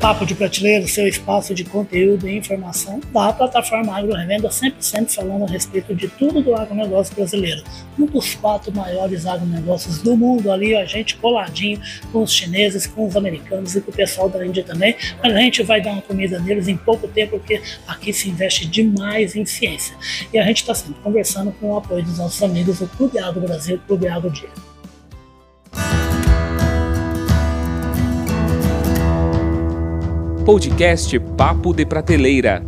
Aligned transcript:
Papo 0.00 0.24
de 0.24 0.34
Prateleira, 0.34 0.88
seu 0.88 1.06
espaço 1.06 1.54
de 1.54 1.62
conteúdo 1.62 2.26
e 2.26 2.34
informação 2.34 3.00
da 3.12 3.30
plataforma 3.34 3.94
Agro 3.94 4.14
Revenda, 4.14 4.50
sempre, 4.50 4.82
sempre 4.82 5.12
falando 5.12 5.44
a 5.44 5.46
respeito 5.46 5.94
de 5.94 6.08
tudo 6.08 6.40
do 6.40 6.54
agronegócio 6.54 7.14
brasileiro. 7.14 7.62
Um 7.98 8.06
dos 8.06 8.34
quatro 8.34 8.74
maiores 8.74 9.26
agronegócios 9.26 9.98
do 9.98 10.16
mundo 10.16 10.50
ali, 10.50 10.74
a 10.74 10.86
gente 10.86 11.18
coladinho 11.18 11.78
com 12.10 12.22
os 12.22 12.32
chineses, 12.32 12.86
com 12.86 13.06
os 13.06 13.14
americanos 13.14 13.76
e 13.76 13.82
com 13.82 13.90
o 13.90 13.94
pessoal 13.94 14.30
da 14.30 14.44
Índia 14.44 14.64
também, 14.64 14.96
mas 15.22 15.34
a 15.34 15.38
gente 15.38 15.62
vai 15.62 15.82
dar 15.82 15.92
uma 15.92 16.02
comida 16.02 16.38
neles 16.38 16.66
em 16.66 16.78
pouco 16.78 17.06
tempo, 17.06 17.32
porque 17.32 17.60
aqui 17.86 18.10
se 18.10 18.30
investe 18.30 18.66
demais 18.66 19.36
em 19.36 19.44
ciência. 19.44 19.94
E 20.32 20.38
a 20.38 20.44
gente 20.44 20.62
está 20.62 20.74
sempre 20.74 20.98
conversando 21.02 21.52
com 21.60 21.72
o 21.72 21.76
apoio 21.76 22.02
dos 22.02 22.16
nossos 22.16 22.42
amigos 22.42 22.78
do 22.78 22.88
Clube 22.88 23.18
Agro 23.18 23.42
Brasil, 23.42 23.78
Clube 23.86 24.08
Agro 24.08 24.30
Dia. 24.30 24.69
Podcast 30.44 31.18
Papo 31.36 31.74
de 31.74 31.84
Prateleira. 31.84 32.62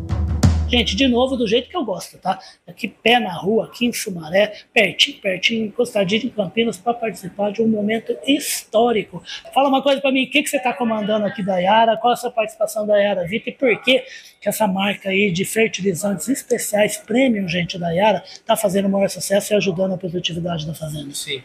Gente, 0.69 0.95
de 0.95 1.09
novo, 1.09 1.37
do 1.37 1.49
jeito 1.49 1.71
que 1.71 1.77
eu 1.77 1.85
gosto, 1.85 2.19
tá? 2.19 2.39
Aqui, 2.67 2.87
pé 2.87 3.19
na 3.19 3.33
rua, 3.33 3.65
aqui 3.65 3.87
em 3.87 3.93
Sumaré, 3.93 4.53
pertinho, 4.75 5.19
pertinho, 5.19 5.67
encostadinho 5.67 6.27
em 6.27 6.29
Campinas, 6.29 6.77
para 6.77 6.93
participar 6.93 7.51
de 7.51 7.63
um 7.63 7.67
momento 7.67 8.15
histórico. 8.27 9.23
Fala 9.55 9.71
uma 9.71 9.83
coisa 9.83 10.03
para 10.03 10.13
mim, 10.13 10.25
o 10.25 10.31
que, 10.31 10.43
que 10.43 10.51
você 10.51 10.59
está 10.59 10.73
comandando 10.75 11.25
aqui 11.25 11.43
da 11.43 11.59
Yara? 11.59 11.97
Qual 11.97 12.13
a 12.13 12.17
sua 12.17 12.31
participação 12.31 12.87
da 12.87 12.97
Yara 12.99 13.27
Vita 13.27 13.49
e 13.49 13.53
por 13.53 13.75
que, 13.83 14.05
que 14.41 14.49
essa 14.49 14.67
marca 14.67 15.09
aí 15.09 15.31
de 15.31 15.45
fertilizantes 15.45 16.29
especiais, 16.29 16.99
premium, 16.99 17.49
gente, 17.49 17.79
da 17.79 17.91
Yara, 17.91 18.23
está 18.27 18.55
fazendo 18.55 18.87
o 18.87 18.91
maior 18.91 19.09
sucesso 19.09 19.55
e 19.55 19.57
ajudando 19.57 19.95
a 19.95 19.99
produtividade 19.99 20.67
da 20.67 20.75
fazenda? 20.75 21.13
Sim. 21.15 21.43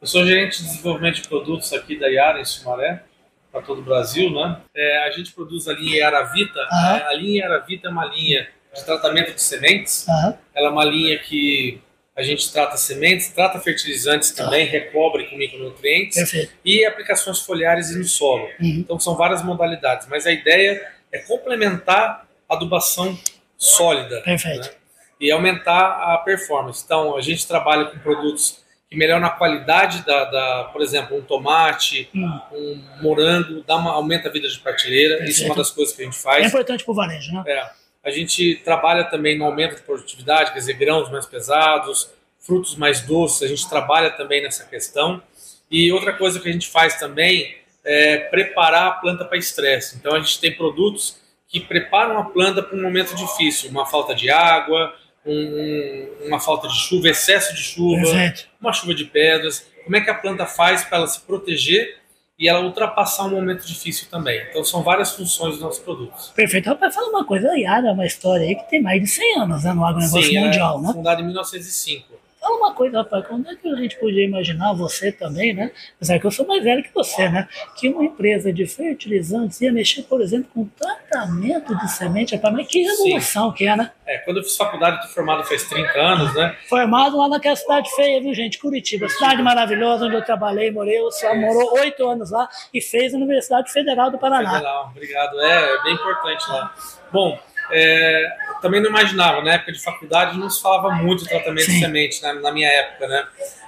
Eu 0.00 0.06
sou 0.06 0.26
gerente 0.26 0.58
de 0.58 0.64
desenvolvimento 0.64 1.22
de 1.22 1.28
produtos 1.28 1.72
aqui 1.72 1.98
da 1.98 2.06
Yara, 2.06 2.38
em 2.38 2.44
Sumaré 2.44 3.02
para 3.50 3.62
todo 3.62 3.80
o 3.80 3.82
Brasil, 3.82 4.30
né? 4.30 4.60
É, 4.74 4.98
a 5.06 5.10
gente 5.10 5.32
produz 5.32 5.66
a 5.68 5.72
linha 5.72 5.98
Yaravita. 5.98 6.60
Uhum. 6.60 7.08
A 7.08 7.14
linha 7.14 7.42
Yaravita 7.42 7.88
é 7.88 7.90
uma 7.90 8.04
linha 8.06 8.48
de 8.74 8.84
tratamento 8.84 9.34
de 9.34 9.42
sementes. 9.42 10.06
Uhum. 10.06 10.34
Ela 10.54 10.68
é 10.68 10.70
uma 10.70 10.84
linha 10.84 11.18
que 11.18 11.80
a 12.16 12.22
gente 12.22 12.52
trata 12.52 12.76
sementes, 12.76 13.30
trata 13.30 13.58
fertilizantes 13.60 14.30
tá. 14.32 14.44
também, 14.44 14.66
recobre 14.66 15.24
com 15.26 15.36
micronutrientes 15.36 16.16
Perfeito. 16.16 16.52
e 16.64 16.84
aplicações 16.84 17.40
foliares 17.40 17.94
no 17.96 18.04
solo. 18.04 18.44
Uhum. 18.60 18.78
Então 18.78 19.00
são 19.00 19.16
várias 19.16 19.42
modalidades, 19.42 20.06
mas 20.08 20.26
a 20.26 20.32
ideia 20.32 20.86
é 21.10 21.18
complementar 21.20 22.26
a 22.48 22.54
adubação 22.54 23.18
sólida 23.56 24.20
Perfeito. 24.22 24.68
Né? 24.68 24.74
e 25.20 25.30
aumentar 25.30 26.14
a 26.14 26.18
performance. 26.18 26.82
Então 26.84 27.16
a 27.16 27.20
gente 27.20 27.46
trabalha 27.46 27.86
com 27.86 27.98
produtos 27.98 28.64
que 28.90 28.96
melhoram 28.96 29.24
a 29.24 29.30
qualidade 29.30 30.04
da, 30.04 30.24
da, 30.24 30.64
por 30.72 30.82
exemplo, 30.82 31.16
um 31.16 31.22
tomate, 31.22 32.10
hum. 32.12 32.40
um 32.52 32.82
morango, 33.00 33.62
dá 33.62 33.76
uma, 33.76 33.92
aumenta 33.92 34.28
a 34.28 34.32
vida 34.32 34.48
de 34.48 34.58
prateleira. 34.58 35.18
Perfeito. 35.18 35.30
Isso 35.30 35.42
é 35.44 35.46
uma 35.46 35.54
das 35.54 35.70
coisas 35.70 35.94
que 35.94 36.02
a 36.02 36.04
gente 36.04 36.18
faz. 36.18 36.44
É 36.44 36.48
importante 36.48 36.82
para 36.82 36.90
o 36.90 36.94
varejo, 36.94 37.32
né? 37.32 37.44
É. 37.46 37.70
A 38.02 38.10
gente 38.10 38.56
trabalha 38.64 39.04
também 39.04 39.38
no 39.38 39.44
aumento 39.44 39.76
de 39.76 39.82
produtividade, 39.82 40.52
quer 40.52 40.58
dizer, 40.58 40.72
grãos 40.72 41.08
mais 41.10 41.24
pesados, 41.26 42.10
frutos 42.40 42.74
mais 42.74 43.02
doces, 43.02 43.42
a 43.42 43.46
gente 43.46 43.68
trabalha 43.68 44.10
também 44.10 44.42
nessa 44.42 44.64
questão. 44.64 45.22
E 45.70 45.92
outra 45.92 46.12
coisa 46.14 46.40
que 46.40 46.48
a 46.48 46.52
gente 46.52 46.68
faz 46.68 46.98
também 46.98 47.56
é 47.84 48.18
preparar 48.18 48.88
a 48.88 48.92
planta 48.92 49.24
para 49.24 49.38
estresse. 49.38 49.96
Então 49.96 50.16
a 50.16 50.18
gente 50.18 50.40
tem 50.40 50.56
produtos 50.56 51.16
que 51.46 51.60
preparam 51.60 52.18
a 52.18 52.24
planta 52.24 52.60
para 52.62 52.76
um 52.76 52.82
momento 52.82 53.14
difícil, 53.14 53.70
uma 53.70 53.86
falta 53.86 54.14
de 54.14 54.30
água, 54.30 54.94
um, 55.24 56.08
uma 56.26 56.40
falta 56.40 56.68
de 56.68 56.74
chuva, 56.78 57.08
excesso 57.08 57.54
de 57.54 57.62
chuva, 57.62 58.02
Exato. 58.02 58.48
uma 58.60 58.72
chuva 58.72 58.94
de 58.94 59.04
pedras. 59.04 59.66
Como 59.84 59.96
é 59.96 60.00
que 60.00 60.10
a 60.10 60.14
planta 60.14 60.46
faz 60.46 60.84
para 60.84 60.98
ela 60.98 61.06
se 61.06 61.20
proteger 61.20 61.98
e 62.38 62.48
ela 62.48 62.60
ultrapassar 62.64 63.24
um 63.24 63.30
momento 63.30 63.66
difícil 63.66 64.08
também? 64.10 64.40
Então 64.48 64.64
são 64.64 64.82
várias 64.82 65.12
funções 65.12 65.52
dos 65.54 65.60
nossos 65.60 65.82
produtos. 65.82 66.28
Perfeito. 66.28 66.68
Rapaz, 66.68 66.94
fala 66.94 67.08
uma 67.08 67.24
coisa, 67.24 67.50
a 67.50 67.54
Yara 67.54 67.88
é 67.88 67.92
uma 67.92 68.06
história 68.06 68.46
aí 68.46 68.54
que 68.54 68.68
tem 68.68 68.82
mais 68.82 69.00
de 69.00 69.08
100 69.08 69.40
anos 69.40 69.64
né, 69.64 69.72
no 69.72 69.84
agronegócio 69.84 70.22
Sim, 70.22 70.38
mundial, 70.40 70.78
é 70.78 70.82
né? 70.82 70.92
Fundada 70.92 71.20
em 71.20 71.24
1905. 71.24 72.19
Fala 72.40 72.56
uma 72.56 72.74
coisa, 72.74 72.98
rapaz, 72.98 73.26
quando 73.26 73.50
é 73.50 73.54
que 73.54 73.68
a 73.68 73.76
gente 73.76 73.98
podia 73.98 74.24
imaginar, 74.24 74.72
você 74.72 75.12
também, 75.12 75.52
né? 75.52 75.70
Apesar 75.96 76.18
que 76.18 76.26
eu 76.26 76.30
sou 76.30 76.46
mais 76.46 76.64
velho 76.64 76.82
que 76.82 76.94
você, 76.94 77.28
né? 77.28 77.46
Que 77.76 77.90
uma 77.90 78.02
empresa 78.02 78.50
de 78.50 78.66
fertilizantes 78.66 79.60
ia 79.60 79.70
mexer, 79.70 80.04
por 80.04 80.22
exemplo, 80.22 80.48
com 80.54 80.64
tratamento 80.64 81.76
de 81.76 81.92
semente, 81.92 82.34
rapaz, 82.34 82.54
mas 82.54 82.66
que 82.66 82.82
revolução 82.82 83.50
Sim. 83.50 83.56
que 83.56 83.66
é, 83.66 83.76
né? 83.76 83.90
É, 84.06 84.18
quando 84.18 84.38
eu 84.38 84.42
fiz 84.42 84.56
faculdade, 84.56 85.04
eu 85.04 85.10
formado 85.12 85.44
faz 85.44 85.64
30 85.64 85.98
anos, 85.98 86.34
né? 86.34 86.56
Formado 86.66 87.18
lá 87.18 87.28
naquela 87.28 87.56
cidade 87.56 87.94
feia, 87.94 88.22
viu, 88.22 88.32
gente? 88.32 88.58
Curitiba, 88.58 89.06
cidade 89.10 89.42
maravilhosa, 89.42 90.06
onde 90.06 90.14
eu 90.14 90.24
trabalhei, 90.24 90.70
morei, 90.70 90.98
eu 90.98 91.12
só 91.12 91.34
morou 91.34 91.74
oito 91.80 92.08
anos 92.08 92.30
lá 92.30 92.48
e 92.72 92.80
fez 92.80 93.12
a 93.12 93.18
Universidade 93.18 93.70
Federal 93.70 94.10
do 94.10 94.18
Paraná. 94.18 94.54
Federal, 94.54 94.90
obrigado. 94.90 95.40
É, 95.40 95.74
é 95.74 95.82
bem 95.82 95.92
importante 95.92 96.48
lá. 96.48 96.74
Bom, 97.12 97.38
é, 97.72 98.28
também 98.60 98.80
não 98.80 98.90
imaginava, 98.90 99.42
na 99.42 99.54
época 99.54 99.72
de 99.72 99.80
faculdade 99.80 100.38
não 100.38 100.50
se 100.50 100.60
falava 100.60 100.90
muito 100.90 101.24
de 101.24 101.28
tratamento 101.28 101.66
Sim. 101.66 101.72
de 101.72 101.80
semente 101.80 102.22
né, 102.22 102.32
na 102.34 102.52
minha 102.52 102.68
época, 102.68 103.08
né? 103.08 103.26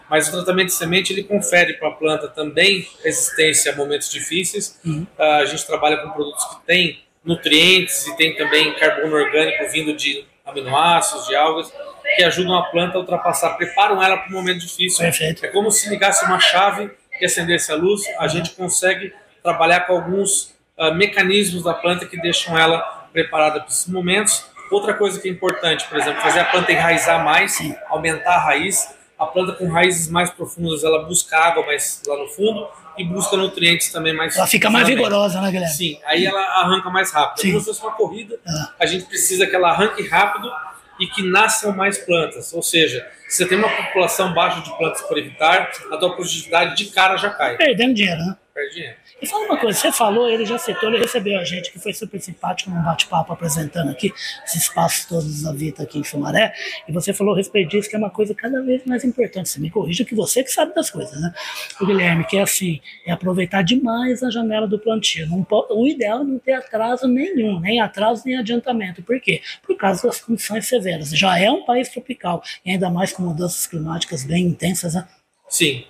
Mas 0.08 0.28
o 0.28 0.32
tratamento 0.32 0.66
de 0.66 0.74
semente 0.74 1.12
ele 1.12 1.24
confere 1.24 1.74
para 1.74 1.88
a 1.88 1.92
planta 1.92 2.28
também 2.28 2.86
resistência 3.02 3.72
a 3.72 3.76
momentos 3.76 4.10
difíceis. 4.10 4.78
Uhum. 4.84 5.06
Uh, 5.18 5.22
a 5.22 5.44
gente 5.46 5.66
trabalha 5.66 5.96
com 5.98 6.10
produtos 6.10 6.44
que 6.44 6.66
têm 6.66 7.02
nutrientes 7.24 8.06
e 8.06 8.16
tem 8.16 8.36
também 8.36 8.74
carbono 8.74 9.14
orgânico 9.14 9.66
vindo 9.70 9.94
de 9.94 10.24
aminoácidos, 10.44 11.26
de 11.28 11.34
algas, 11.34 11.72
que 12.16 12.24
ajudam 12.24 12.54
a 12.56 12.64
planta 12.64 12.98
a 12.98 13.00
ultrapassar, 13.00 13.50
preparam 13.56 14.02
ela 14.02 14.18
para 14.18 14.28
um 14.28 14.32
momento 14.32 14.58
difícil. 14.58 15.02
Perfeito. 15.02 15.46
É 15.46 15.48
como 15.48 15.70
se 15.70 15.88
ligasse 15.88 16.24
uma 16.26 16.38
chave 16.38 16.90
e 17.20 17.24
acendesse 17.24 17.72
a 17.72 17.76
luz, 17.76 18.02
a 18.18 18.28
gente 18.28 18.50
consegue 18.50 19.14
trabalhar 19.42 19.80
com 19.86 19.94
alguns 19.94 20.54
uh, 20.76 20.92
mecanismos 20.94 21.62
da 21.62 21.72
planta 21.72 22.06
que 22.06 22.20
deixam 22.20 22.58
ela 22.58 23.01
preparada 23.12 23.60
para 23.60 23.68
esses 23.68 23.86
momentos. 23.86 24.44
Outra 24.70 24.94
coisa 24.94 25.20
que 25.20 25.28
é 25.28 25.30
importante, 25.30 25.86
por 25.86 25.98
exemplo, 25.98 26.22
fazer 26.22 26.40
a 26.40 26.44
planta 26.46 26.72
enraizar 26.72 27.22
mais, 27.24 27.58
aumentar 27.88 28.36
a 28.36 28.38
raiz. 28.38 28.88
A 29.18 29.26
planta 29.26 29.52
com 29.52 29.68
raízes 29.68 30.08
mais 30.08 30.30
profundas, 30.30 30.82
ela 30.82 31.04
busca 31.04 31.36
água 31.36 31.64
mais 31.64 32.02
lá 32.06 32.16
no 32.16 32.26
fundo 32.28 32.66
e 32.98 33.04
busca 33.04 33.36
nutrientes 33.36 33.92
também 33.92 34.12
mais. 34.12 34.36
Ela 34.36 34.46
fica 34.46 34.68
mais 34.68 34.88
vigorosa, 34.88 35.40
né, 35.40 35.50
Guilherme? 35.50 35.74
Sim, 35.74 36.00
aí 36.04 36.26
ela 36.26 36.40
arranca 36.40 36.90
mais 36.90 37.12
rápido. 37.12 37.40
Sim. 37.40 37.48
Como 37.52 37.60
se 37.60 37.66
fosse 37.66 37.82
uma 37.82 37.92
corrida, 37.92 38.38
ah. 38.46 38.72
a 38.80 38.86
gente 38.86 39.04
precisa 39.04 39.46
que 39.46 39.54
ela 39.54 39.70
arranque 39.70 40.06
rápido 40.08 40.50
e 40.98 41.06
que 41.06 41.22
nasçam 41.22 41.72
mais 41.72 41.98
plantas. 41.98 42.52
Ou 42.52 42.62
seja, 42.62 43.06
se 43.28 43.38
você 43.38 43.46
tem 43.46 43.58
uma 43.58 43.68
população 43.68 44.32
baixa 44.34 44.60
de 44.60 44.76
plantas 44.76 45.02
por 45.02 45.16
evitar, 45.18 45.70
a 45.90 45.96
tua 45.96 46.14
produtividade 46.14 46.76
de 46.76 46.86
cara 46.86 47.16
já 47.16 47.30
cai. 47.30 47.56
Perdendo 47.56 47.94
dinheiro, 47.94 48.20
né? 48.20 48.36
Perde 48.54 48.74
dinheiro. 48.74 48.96
E 49.22 49.26
fala 49.26 49.44
uma 49.44 49.56
coisa, 49.56 49.78
você 49.78 49.92
falou, 49.92 50.28
ele 50.28 50.44
já 50.44 50.58
citou, 50.58 50.88
ele 50.88 50.98
recebeu 50.98 51.38
a 51.38 51.44
gente, 51.44 51.70
que 51.70 51.78
foi 51.78 51.92
super 51.92 52.20
simpático 52.20 52.70
num 52.70 52.82
bate-papo 52.82 53.32
apresentando 53.32 53.92
aqui 53.92 54.12
esses 54.44 54.62
espaços 54.62 55.04
todos 55.04 55.42
da 55.42 55.52
Vita 55.52 55.84
aqui 55.84 56.00
em 56.00 56.02
Sumaré, 56.02 56.52
e 56.88 56.92
você 56.92 57.12
falou 57.12 57.32
a 57.32 57.36
respeito 57.36 57.70
disso, 57.70 57.88
que 57.88 57.94
é 57.94 57.98
uma 58.00 58.10
coisa 58.10 58.34
cada 58.34 58.60
vez 58.60 58.84
mais 58.84 59.04
importante. 59.04 59.48
Você 59.48 59.60
me 59.60 59.70
corrija 59.70 60.04
que 60.04 60.12
você 60.12 60.42
que 60.42 60.50
sabe 60.50 60.74
das 60.74 60.90
coisas, 60.90 61.20
né? 61.20 61.32
O 61.80 61.86
Guilherme, 61.86 62.24
que 62.24 62.36
é 62.36 62.42
assim, 62.42 62.80
é 63.06 63.12
aproveitar 63.12 63.62
demais 63.62 64.24
a 64.24 64.30
janela 64.30 64.66
do 64.66 64.76
plantio. 64.76 65.28
Não 65.28 65.46
o 65.70 65.86
ideal 65.86 66.22
é 66.22 66.24
não 66.24 66.40
ter 66.40 66.54
atraso 66.54 67.06
nenhum, 67.06 67.60
nem 67.60 67.80
atraso 67.80 68.24
nem 68.26 68.36
adiantamento. 68.36 69.04
Por 69.04 69.20
quê? 69.20 69.40
Por 69.64 69.76
causa 69.76 70.08
das 70.08 70.20
condições 70.20 70.66
severas. 70.66 71.10
Já 71.10 71.38
é 71.38 71.48
um 71.48 71.64
país 71.64 71.88
tropical, 71.88 72.42
e 72.66 72.72
ainda 72.72 72.90
mais 72.90 73.12
com 73.12 73.22
mudanças 73.22 73.68
climáticas 73.68 74.24
bem 74.24 74.46
intensas, 74.46 74.94
né? 74.94 75.06
Sim, 75.48 75.84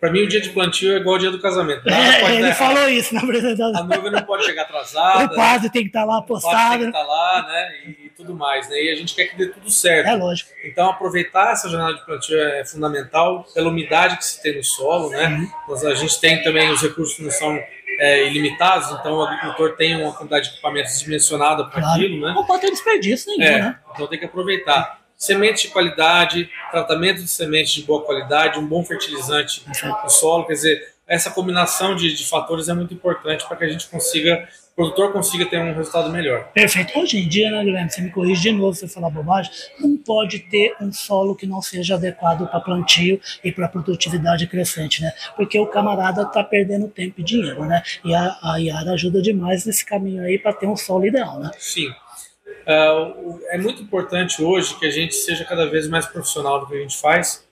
para 0.00 0.10
mim, 0.10 0.22
o 0.22 0.28
dia 0.28 0.40
de 0.40 0.50
plantio 0.50 0.92
é 0.92 0.96
igual 0.96 1.14
ao 1.14 1.20
dia 1.20 1.30
do 1.30 1.40
casamento. 1.40 1.88
É, 1.88 2.34
ele 2.34 2.52
falou 2.52 2.88
isso 2.88 3.14
na 3.14 3.20
apresentação. 3.20 3.80
A 3.80 3.84
noiva 3.84 4.10
não 4.10 4.22
pode 4.22 4.44
chegar 4.44 4.62
atrasada. 4.62 5.24
O 5.24 5.34
quadro 5.34 5.70
tem 5.70 5.82
que 5.82 5.88
estar 5.88 6.00
tá 6.00 6.06
lá 6.06 6.22
postado. 6.22 6.70
tem 6.70 6.78
que 6.80 6.86
estar 6.86 7.00
tá 7.00 7.06
lá, 7.06 7.46
né? 7.46 7.72
E, 7.86 8.06
e, 8.06 8.10
tudo 8.10 8.34
mais, 8.34 8.68
né? 8.68 8.82
E 8.82 8.90
a 8.90 8.96
gente 8.96 9.14
quer 9.14 9.26
que 9.26 9.36
dê 9.36 9.46
tudo 9.46 9.70
certo. 9.70 10.08
É 10.08 10.14
lógico. 10.14 10.50
Então, 10.64 10.90
aproveitar 10.90 11.52
essa 11.52 11.68
jornada 11.68 11.94
de 11.94 12.04
plantio 12.04 12.36
é 12.40 12.64
fundamental 12.64 13.46
pela 13.54 13.68
umidade 13.68 14.16
que 14.16 14.24
se 14.24 14.42
tem 14.42 14.56
no 14.56 14.64
solo, 14.64 15.10
né? 15.10 15.48
Uhum. 15.68 15.88
a 15.88 15.94
gente 15.94 16.20
tem 16.20 16.42
também 16.42 16.68
os 16.70 16.82
recursos 16.82 17.16
que 17.16 17.22
não 17.22 17.30
são 17.30 17.56
é, 17.98 18.26
ilimitados, 18.26 18.90
então 18.90 19.14
o 19.14 19.22
agricultor 19.22 19.76
tem 19.76 19.94
uma 20.02 20.12
quantidade 20.12 20.46
de 20.46 20.52
equipamentos 20.54 20.98
dimensionada 20.98 21.64
para 21.66 21.80
claro. 21.80 22.00
aquilo, 22.00 22.26
né? 22.26 22.32
Não 22.34 22.44
pode 22.44 22.62
ter 22.62 22.70
desperdício 22.70 23.30
nenhum, 23.30 23.44
é, 23.44 23.58
né? 23.60 23.78
Então 23.94 24.06
tem 24.08 24.18
que 24.18 24.24
aproveitar 24.24 25.01
sementes 25.22 25.62
de 25.62 25.68
qualidade, 25.68 26.50
tratamento 26.72 27.22
de 27.22 27.28
sementes 27.28 27.72
de 27.72 27.84
boa 27.84 28.02
qualidade, 28.02 28.58
um 28.58 28.66
bom 28.66 28.84
fertilizante 28.84 29.62
no 30.04 30.10
solo, 30.10 30.44
quer 30.44 30.54
dizer, 30.54 30.92
essa 31.06 31.30
combinação 31.30 31.94
de, 31.94 32.12
de 32.12 32.26
fatores 32.26 32.68
é 32.68 32.74
muito 32.74 32.92
importante 32.92 33.46
para 33.46 33.56
que 33.56 33.64
a 33.64 33.68
gente 33.68 33.86
consiga, 33.86 34.48
o 34.72 34.74
produtor 34.74 35.12
consiga 35.12 35.46
ter 35.46 35.60
um 35.60 35.74
resultado 35.74 36.10
melhor. 36.10 36.48
Perfeito. 36.52 36.98
Hoje 36.98 37.18
em 37.18 37.28
dia, 37.28 37.52
né, 37.52 37.62
Guilherme, 37.62 37.88
você 37.88 38.00
me 38.00 38.10
corrige 38.10 38.42
de 38.42 38.50
novo 38.50 38.74
se 38.74 38.84
eu 38.84 38.88
falar 38.88 39.10
bobagem, 39.10 39.52
não 39.78 39.96
pode 39.96 40.40
ter 40.40 40.74
um 40.80 40.92
solo 40.92 41.36
que 41.36 41.46
não 41.46 41.62
seja 41.62 41.94
adequado 41.94 42.48
para 42.48 42.60
plantio 42.60 43.20
e 43.44 43.52
para 43.52 43.68
produtividade 43.68 44.48
crescente, 44.48 45.02
né? 45.02 45.12
Porque 45.36 45.56
o 45.56 45.66
camarada 45.66 46.22
está 46.22 46.42
perdendo 46.42 46.88
tempo 46.88 47.20
e 47.20 47.22
dinheiro, 47.22 47.64
né? 47.64 47.80
E 48.04 48.12
a, 48.12 48.38
a 48.42 48.56
Yara 48.56 48.92
ajuda 48.92 49.22
demais 49.22 49.64
nesse 49.64 49.84
caminho 49.84 50.24
aí 50.24 50.36
para 50.36 50.52
ter 50.52 50.66
um 50.66 50.76
solo 50.76 51.06
ideal, 51.06 51.38
né? 51.38 51.52
Sim. 51.58 51.92
Uh, 52.62 53.40
é 53.50 53.58
muito 53.58 53.82
importante 53.82 54.42
hoje 54.42 54.74
que 54.78 54.86
a 54.86 54.90
gente 54.90 55.14
seja 55.14 55.44
cada 55.44 55.66
vez 55.66 55.88
mais 55.88 56.06
profissional 56.06 56.60
do 56.60 56.66
que 56.66 56.74
a 56.74 56.78
gente 56.78 56.98
faz. 56.98 57.46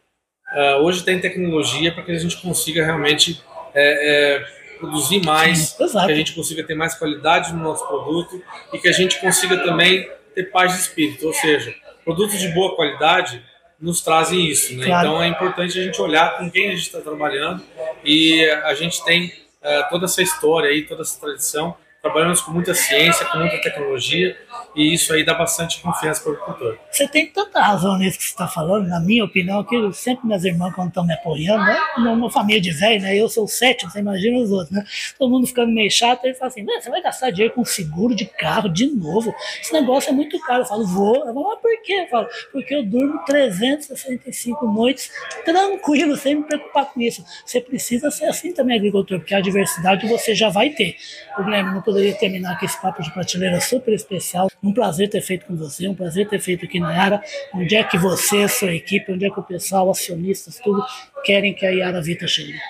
Uh, 0.53 0.83
hoje 0.83 1.05
tem 1.05 1.21
tecnologia 1.21 1.93
para 1.93 2.03
que 2.03 2.13
a 2.13 2.19
gente 2.19 2.37
consiga 2.41 2.85
realmente 2.85 3.43
é, 3.75 4.37
é, 4.37 4.79
produzir 4.79 5.25
mais, 5.25 5.79
exato. 5.79 6.07
que 6.07 6.13
a 6.13 6.17
gente 6.17 6.33
consiga 6.33 6.65
ter 6.65 6.75
mais 6.75 6.95
qualidade 6.95 7.53
no 7.53 7.63
nosso 7.63 7.87
produto 7.87 8.43
e 8.73 8.79
que 8.79 8.89
a 8.89 8.93
gente 8.93 9.21
consiga 9.21 9.59
também 9.59 10.11
ter 10.35 10.45
paz 10.45 10.73
de 10.73 10.81
espírito. 10.81 11.27
Ou 11.27 11.33
seja, 11.33 11.75
produtos 12.05 12.39
de 12.39 12.49
boa 12.49 12.75
qualidade 12.75 13.43
nos 13.81 14.01
trazem 14.01 14.47
isso. 14.47 14.77
Né? 14.77 14.87
Claro. 14.87 15.09
Então 15.09 15.23
é 15.23 15.29
importante 15.29 15.79
a 15.79 15.83
gente 15.83 16.01
olhar 16.01 16.37
com 16.37 16.51
quem 16.51 16.69
a 16.69 16.71
gente 16.71 16.83
está 16.83 17.01
trabalhando 17.01 17.63
e 18.05 18.45
a 18.65 18.75
gente 18.75 19.03
tem 19.05 19.33
eh, 19.63 19.83
toda 19.89 20.05
essa 20.05 20.23
história 20.23 20.69
aí, 20.69 20.83
toda 20.83 21.03
essa 21.03 21.19
tradição. 21.19 21.77
Trabalhamos 22.03 22.41
com 22.41 22.51
muita 22.51 22.75
ciência, 22.75 23.25
com 23.27 23.39
muita 23.39 23.61
tecnologia 23.61 24.37
e 24.75 24.95
isso 24.95 25.13
aí 25.13 25.25
dá 25.25 25.35
bastante 25.35 25.81
confiança 25.81 26.23
para 26.23 26.33
o 26.33 26.35
agricultor. 26.35 26.79
Você 26.91 27.09
tem 27.09 27.27
tanta 27.27 27.61
razão 27.61 27.99
nisso 27.99 28.19
que 28.19 28.25
você 28.25 28.31
está 28.31 28.47
falando, 28.47 28.89
na 28.89 29.01
minha 29.01 29.25
opinião, 29.25 29.65
que 29.65 29.93
sempre 29.93 30.27
minhas 30.27 30.45
irmãs, 30.45 30.75
quando 30.75 30.89
estão 30.89 31.05
me 31.05 31.13
apoiando, 31.13 31.65
né? 31.65 31.79
Uma 31.99 32.31
família 32.31 32.61
de 32.61 32.71
velho, 32.71 33.03
né? 33.03 33.17
Eu 33.17 33.29
sou 33.29 33.45
o 33.45 33.49
sétimo, 33.49 33.91
você 33.91 33.99
imagina 33.99 34.39
os 34.39 34.51
outros, 34.51 34.71
né? 34.71 34.85
Todo 35.19 35.31
mundo 35.31 35.47
ficando 35.47 35.73
meio 35.73 35.91
chato, 35.91 36.25
aí 36.27 36.35
fala 36.35 36.51
assim: 36.51 36.63
"Né, 36.63 36.81
você 36.81 36.91
vai 36.91 37.03
gastar 37.03 37.31
dinheiro 37.31 37.55
com 37.55 37.65
seguro 37.65 38.15
de 38.15 38.25
carro 38.27 38.69
de 38.69 38.87
novo? 38.87 39.35
Esse 39.61 39.73
negócio 39.73 40.11
é 40.11 40.13
muito 40.13 40.39
caro. 40.41 40.63
Eu 40.63 40.67
falo, 40.67 40.87
vou. 40.87 41.17
Eu 41.17 41.35
falo, 41.35 41.49
mas 41.49 41.61
por 41.61 41.83
quê? 41.83 41.93
Eu 42.05 42.09
falo, 42.09 42.29
porque 42.53 42.75
eu 42.75 42.85
durmo 42.85 43.25
365 43.25 44.67
noites 44.67 45.11
tranquilo, 45.45 46.17
sem 46.17 46.37
me 46.37 46.45
preocupar 46.45 46.87
com 46.87 47.01
isso. 47.01 47.25
Você 47.45 47.61
precisa 47.61 48.11
ser 48.11 48.27
assim 48.27 48.53
também, 48.53 48.77
agricultor, 48.77 49.19
porque 49.19 49.35
a 49.35 49.41
diversidade 49.41 50.07
você 50.07 50.35
já 50.35 50.49
vai 50.49 50.71
ter. 50.71 50.97
O 51.39 51.45
Guilherme 51.45 51.73
não 51.75 51.83
poderia 51.83 52.15
terminar 52.15 52.59
com 52.59 52.65
esse 52.65 52.81
papo 52.81 53.03
de 53.03 53.13
prateleira 53.13 53.61
super 53.61 53.93
especial. 53.95 54.51
Um 54.63 54.73
prazer 54.73 55.09
ter 55.09 55.21
feito 55.23 55.47
com 55.47 55.57
você, 55.57 55.89
um 55.89 55.95
prazer 55.95 56.29
ter 56.29 56.39
feito 56.39 56.65
aqui 56.65 56.79
na 56.79 56.93
Yara. 56.93 57.23
Onde 57.55 57.75
é 57.75 57.83
que 57.83 57.97
você, 57.97 58.47
sua 58.49 58.75
equipe, 58.75 59.11
onde 59.13 59.25
é 59.25 59.31
que 59.31 59.41
o 59.41 59.43
pessoal, 59.43 59.91
acionistas, 59.91 60.59
tudo, 60.59 60.85
querem 61.25 61.55
que 61.55 61.65
a 61.65 61.71
Yara 61.71 62.03
Vita 62.03 62.27
chegue? 62.27 62.61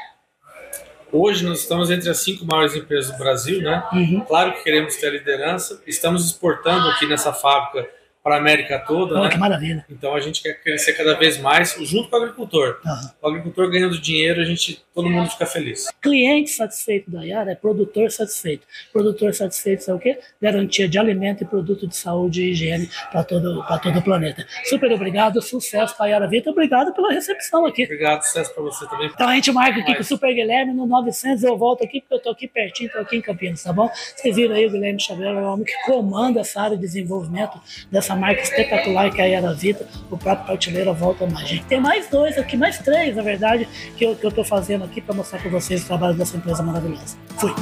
Hoje 1.12 1.44
nós 1.44 1.60
estamos 1.60 1.90
entre 1.90 2.08
as 2.08 2.19
cinco 2.19 2.44
maiores 2.44 2.76
empresas 2.76 3.10
do 3.10 3.19
Brasil, 3.19 3.60
né? 3.60 3.82
Uhum. 3.92 4.20
Claro 4.20 4.52
que 4.52 4.62
queremos 4.62 4.94
ter 4.94 5.08
a 5.08 5.10
liderança. 5.10 5.82
Estamos 5.84 6.25
exportando 6.25 6.88
aqui 6.88 7.06
nessa 7.06 7.32
fábrica 7.32 7.88
para 8.22 8.37
a 8.37 8.38
América 8.38 8.78
toda, 8.78 9.14
Olha 9.14 9.25
né? 9.25 9.31
que 9.31 9.38
maravilha. 9.38 9.84
Então 9.88 10.14
a 10.14 10.20
gente 10.20 10.43
quer 10.43 10.55
crescer 10.62 10.93
cada 10.93 11.14
vez 11.14 11.38
mais 11.38 11.75
junto 11.81 12.11
com 12.11 12.17
o 12.17 12.20
agricultor. 12.20 12.78
Aham. 12.84 13.12
O 13.22 13.28
agricultor 13.28 13.70
ganhando 13.70 13.99
dinheiro, 13.99 14.40
a 14.40 14.44
gente, 14.44 14.82
todo 14.94 15.08
mundo 15.08 15.31
fica 15.31 15.46
feliz. 15.46 15.87
Cliente 16.02 16.50
satisfeito 16.50 17.11
da 17.11 17.22
Yara 17.22 17.52
é 17.52 17.55
produtor 17.55 18.11
satisfeito. 18.11 18.67
Produtor 18.93 19.34
satisfeito 19.34 19.90
é 19.90 19.94
o 19.94 19.99
quê? 19.99 20.19
Garantia 20.40 20.88
de 20.88 20.99
alimento 20.99 21.44
e 21.44 21.46
produto 21.46 21.87
de 21.87 21.96
saúde 21.96 22.43
e 22.43 22.50
higiene 22.50 22.90
para 23.11 23.25
todo, 23.25 23.64
pra 23.64 23.78
todo 23.78 23.99
o 23.99 24.02
planeta. 24.02 24.46
Super 24.64 24.93
obrigado, 24.93 25.40
sucesso 25.40 25.96
para 25.96 26.06
a 26.06 26.08
Yara 26.11 26.28
Vita. 26.28 26.50
Obrigado 26.50 26.93
pela 26.93 27.12
recepção 27.12 27.64
aqui. 27.64 27.84
Obrigado, 27.84 28.23
sucesso 28.23 28.52
para 28.52 28.62
você 28.62 28.87
também. 28.87 29.06
Então 29.06 29.28
a 29.28 29.34
gente 29.34 29.50
marca 29.50 29.81
aqui 29.81 29.88
Vai. 29.88 29.94
com 29.96 30.02
o 30.02 30.05
Super 30.05 30.34
Guilherme 30.34 30.75
no 30.75 30.87
900. 30.87 31.43
Eu 31.43 31.56
volto 31.56 31.84
aqui 31.84 32.00
porque 32.02 32.14
eu 32.14 32.20
tô 32.20 32.31
aqui 32.31 32.46
pertinho, 32.46 32.90
tô 32.90 32.99
aqui 32.99 33.16
em 33.16 33.23
Campinas, 33.23 33.62
tá 33.62 33.73
bom? 33.73 33.90
Vocês 34.14 34.37
viram 34.37 34.55
aí 34.55 34.66
o 34.66 34.70
Guilherme 34.70 35.00
Xavier, 35.00 35.31
é 35.31 35.40
o 35.40 35.52
homem 35.52 35.64
que 35.64 35.73
comanda 35.87 36.40
essa 36.40 36.61
área 36.61 36.76
de 36.76 36.82
desenvolvimento 36.82 37.58
dessa 37.90 38.09
marca 38.16 38.42
espetacular 38.42 39.10
que 39.10 39.20
é 39.20 39.24
a 39.24 39.26
Yara 39.26 39.54
Vita. 39.54 39.86
O 40.10 40.16
próprio 40.16 40.46
Prateleira 40.46 40.92
volta 40.92 41.26
mais. 41.26 41.48
Gente, 41.48 41.64
tem 41.64 41.80
mais 41.80 42.08
dois 42.08 42.36
aqui, 42.38 42.56
mais 42.56 42.78
três, 42.78 43.16
na 43.16 43.22
verdade, 43.22 43.68
que 43.96 44.04
eu, 44.04 44.16
que 44.16 44.24
eu 44.24 44.32
tô 44.32 44.44
fazendo 44.44 44.84
aqui 44.84 45.00
para 45.00 45.14
mostrar 45.14 45.40
para 45.40 45.50
vocês 45.50 45.82
o 45.82 45.86
trabalho 45.86 46.14
dessa 46.14 46.36
empresa 46.36 46.62
maravilhosa. 46.62 47.16
Fui. 47.36 47.54